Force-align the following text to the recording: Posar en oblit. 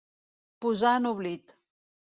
Posar 0.65 0.95
en 1.03 1.09
oblit. 1.13 1.57